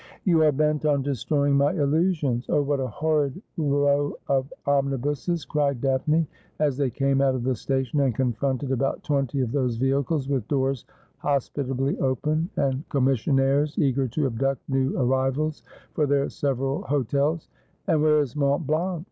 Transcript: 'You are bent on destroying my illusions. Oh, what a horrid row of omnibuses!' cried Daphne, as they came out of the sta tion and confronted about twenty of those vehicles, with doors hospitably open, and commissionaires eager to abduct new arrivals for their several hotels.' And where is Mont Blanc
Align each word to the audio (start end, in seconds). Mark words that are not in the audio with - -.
'You 0.25 0.41
are 0.41 0.51
bent 0.51 0.83
on 0.83 1.03
destroying 1.03 1.53
my 1.53 1.73
illusions. 1.73 2.47
Oh, 2.49 2.63
what 2.63 2.79
a 2.79 2.87
horrid 2.87 3.39
row 3.55 4.15
of 4.27 4.51
omnibuses!' 4.65 5.45
cried 5.45 5.79
Daphne, 5.79 6.25
as 6.57 6.75
they 6.75 6.89
came 6.89 7.21
out 7.21 7.35
of 7.35 7.43
the 7.43 7.53
sta 7.53 7.83
tion 7.83 7.99
and 7.99 8.15
confronted 8.15 8.71
about 8.71 9.03
twenty 9.03 9.41
of 9.41 9.51
those 9.51 9.75
vehicles, 9.75 10.27
with 10.27 10.47
doors 10.47 10.85
hospitably 11.19 11.99
open, 11.99 12.49
and 12.57 12.83
commissionaires 12.89 13.77
eager 13.77 14.07
to 14.07 14.25
abduct 14.25 14.67
new 14.67 14.97
arrivals 14.99 15.61
for 15.93 16.07
their 16.07 16.29
several 16.29 16.81
hotels.' 16.85 17.47
And 17.87 18.01
where 18.01 18.21
is 18.21 18.35
Mont 18.35 18.65
Blanc 18.65 18.99